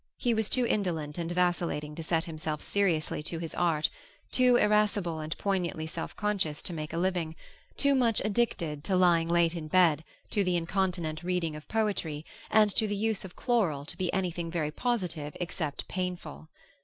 [0.17, 3.91] He was too indolent and vacillating to set himself seriously to his art,
[4.31, 7.35] too irascible and poignantly self conscious to make a living,
[7.77, 12.73] too much addicted to lying late in bed, to the incontinent reading of poetry, and
[12.77, 16.49] to the use of chloral to be anything very positive except painful.